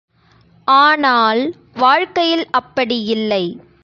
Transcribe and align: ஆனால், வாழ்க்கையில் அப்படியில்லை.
ஆனால், 0.67 1.41
வாழ்க்கையில் 1.73 2.45
அப்படியில்லை. 2.51 3.43